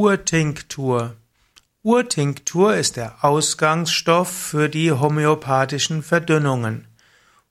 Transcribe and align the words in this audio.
Urtinktur. 0.00 1.16
Urtinktur 1.82 2.76
ist 2.76 2.96
der 2.96 3.24
Ausgangsstoff 3.24 4.30
für 4.30 4.68
die 4.68 4.92
homöopathischen 4.92 6.04
Verdünnungen. 6.04 6.86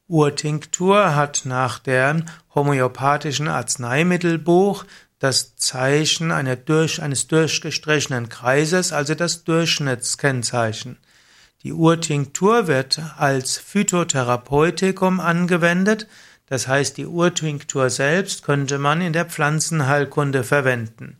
Urtinktur 0.07 1.13
hat 1.13 1.41
nach 1.43 1.79
dem 1.79 2.23
homöopathischen 2.55 3.49
Arzneimittelbuch 3.49 4.85
das 5.19 5.57
Zeichen 5.57 6.31
eines 6.31 7.27
durchgestrichenen 7.27 8.29
Kreises, 8.29 8.93
also 8.93 9.13
das 9.13 9.43
Durchschnittskennzeichen. 9.43 10.99
Die 11.63 11.73
Urtinktur 11.73 12.67
wird 12.67 13.01
als 13.17 13.57
Phytotherapeutikum 13.57 15.19
angewendet, 15.19 16.07
das 16.45 16.69
heißt 16.69 16.95
die 16.95 17.07
Urtinktur 17.07 17.89
selbst 17.89 18.43
könnte 18.43 18.77
man 18.77 19.01
in 19.01 19.11
der 19.11 19.25
Pflanzenheilkunde 19.25 20.45
verwenden. 20.45 21.17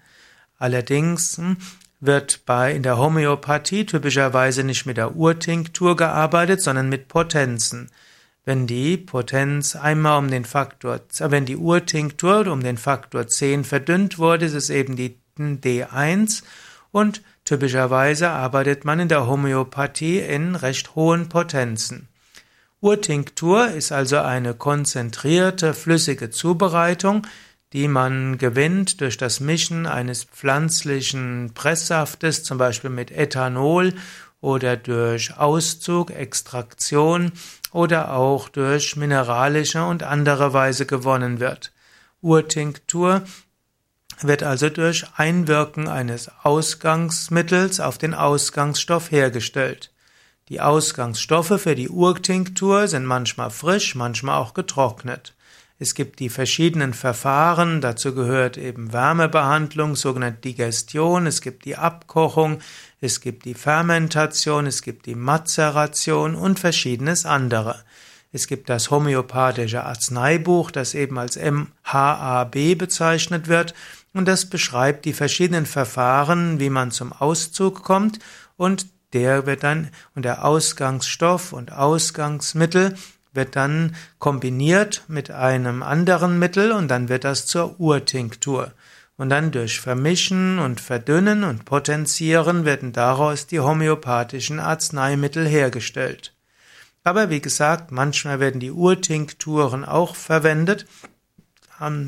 Allerdings 0.58 1.38
hm, 1.38 1.58
wird 2.00 2.46
bei 2.46 2.74
in 2.74 2.84
der 2.84 2.98
Homöopathie 2.98 3.86
typischerweise 3.86 4.64
nicht 4.64 4.86
mit 4.86 4.98
der 4.98 5.16
Urtinktur 5.16 5.96
gearbeitet, 5.96 6.62
sondern 6.62 6.90
mit 6.90 7.08
Potenzen. 7.08 7.90
Wenn 8.46 8.66
die 8.66 8.98
Potenz 8.98 9.76
einmal 9.76 10.20
um 10.20 10.30
den 10.30 10.46
Faktor, 10.46 11.02
äh, 11.20 11.32
wenn 11.32 11.46
die 11.46 11.58
Urtinktur 11.58 12.48
um 12.48 12.64
den 12.64 12.78
Faktor 12.78 13.28
10 13.28 13.64
verdünnt 13.64 14.20
wurde, 14.20 14.46
ist 14.46 14.54
es 14.54 14.70
eben 14.70 14.96
die 14.96 15.18
D1 15.38 16.44
und 16.92 17.22
typischerweise 17.46 18.30
arbeitet 18.30 18.86
man 18.86 19.00
in 19.00 19.08
der 19.10 19.28
Homöopathie 19.28 20.20
in 20.20 20.56
recht 20.56 20.96
hohen 20.96 21.30
Potenzen. 21.30 22.08
Urtinktur 22.80 23.70
ist 23.70 23.92
also 23.92 24.20
eine 24.20 24.54
konzentrierte 24.54 25.74
flüssige 25.74 26.30
Zubereitung, 26.30 27.26
die 27.74 27.88
man 27.88 28.38
gewinnt 28.38 29.02
durch 29.02 29.18
das 29.18 29.40
Mischen 29.40 29.86
eines 29.86 30.24
pflanzlichen 30.24 31.52
Presssaftes, 31.54 32.44
zum 32.44 32.58
Beispiel 32.58 32.90
mit 32.90 33.12
Ethanol 33.12 33.94
oder 34.40 34.78
durch 34.78 35.38
Auszug, 35.38 36.12
Extraktion 36.12 37.32
oder 37.72 38.14
auch 38.14 38.50
durch 38.50 38.96
mineralische 38.96 39.84
und 39.84 40.04
andere 40.04 40.54
Weise 40.54 40.86
gewonnen 40.86 41.40
wird. 41.40 41.74
Urtinktur 42.22 43.24
wird 44.22 44.44
also 44.44 44.70
durch 44.70 45.06
Einwirken 45.16 45.88
eines 45.88 46.32
Ausgangsmittels 46.44 47.80
auf 47.80 47.98
den 47.98 48.14
Ausgangsstoff 48.14 49.12
hergestellt. 49.12 49.92
Die 50.50 50.62
Ausgangsstoffe 50.62 51.60
für 51.62 51.76
die 51.76 51.90
Urtinktur 51.90 52.88
sind 52.88 53.06
manchmal 53.06 53.50
frisch, 53.50 53.96
manchmal 53.96 54.38
auch 54.38 54.54
getrocknet. 54.54 55.34
Es 55.80 55.94
gibt 55.94 56.20
die 56.20 56.30
verschiedenen 56.30 56.94
Verfahren, 56.94 57.82
dazu 57.82 58.16
gehört 58.16 58.58
eben 58.58 58.94
Wärmebehandlung, 58.94 59.96
sogenannte 59.96 60.42
Digestion, 60.42 61.28
es 61.28 61.42
gibt 61.42 61.66
die 61.66 61.76
Abkochung, 61.76 62.60
es 63.00 63.22
gibt 63.22 63.46
die 63.46 63.54
Fermentation, 63.54 64.66
es 64.66 64.82
gibt 64.82 65.06
die 65.06 65.16
Mazeration 65.16 66.34
und 66.34 66.60
verschiedenes 66.60 67.26
andere. 67.26 67.84
Es 68.32 68.48
gibt 68.48 68.70
das 68.70 68.90
homöopathische 68.90 69.84
Arzneibuch, 69.84 70.72
das 70.72 70.96
eben 70.96 71.20
als 71.20 71.38
MHAB 71.38 72.76
bezeichnet 72.76 73.48
wird 73.48 73.76
und 74.14 74.28
das 74.28 74.50
beschreibt 74.50 75.06
die 75.06 75.14
verschiedenen 75.14 75.66
Verfahren, 75.66 76.60
wie 76.60 76.70
man 76.70 76.90
zum 76.92 77.14
Auszug 77.14 77.84
kommt 77.84 78.18
und 78.56 78.88
der 79.18 79.48
wird 79.48 79.64
dann 79.64 79.90
und 80.14 80.26
der 80.26 80.46
Ausgangsstoff 80.46 81.52
und 81.52 81.72
Ausgangsmittel 81.72 82.94
wird 83.34 83.56
dann 83.56 83.96
kombiniert 84.20 85.04
mit 85.08 85.32
einem 85.32 85.82
anderen 85.82 86.38
Mittel 86.38 86.72
und 86.72 86.88
dann 86.88 87.10
wird 87.10 87.24
das 87.24 87.48
zur 87.48 87.80
Urtinktur. 87.80 88.74
Und 89.18 89.30
dann 89.30 89.52
durch 89.52 89.80
Vermischen 89.80 90.60
und 90.60 90.80
Verdünnen 90.80 91.44
und 91.44 91.66
Potenzieren 91.66 92.64
werden 92.64 92.94
daraus 92.94 93.48
die 93.48 93.60
homöopathischen 93.60 94.60
Arzneimittel 94.60 95.48
hergestellt. 95.48 96.36
Aber 97.04 97.32
wie 97.32 97.42
gesagt, 97.42 97.92
manchmal 97.92 98.40
werden 98.40 98.60
die 98.60 98.72
Urtinkturen 98.72 99.84
auch 99.84 100.16
verwendet. 100.16 100.86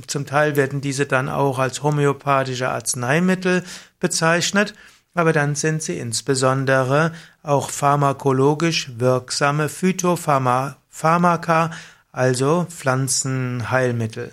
Zum 0.06 0.26
Teil 0.28 0.56
werden 0.56 0.82
diese 0.82 1.08
dann 1.08 1.28
auch 1.28 1.58
als 1.58 1.82
homöopathische 1.82 2.70
Arzneimittel 2.70 3.64
bezeichnet, 4.00 4.76
aber 5.14 5.34
dann 5.34 5.56
sind 5.56 5.82
sie 5.82 5.98
insbesondere 5.98 7.12
auch 7.44 7.70
pharmakologisch 7.70 8.92
wirksame 8.98 9.70
Phytopharmaka, 9.70 11.72
also 12.12 12.66
Pflanzenheilmittel. 12.70 14.32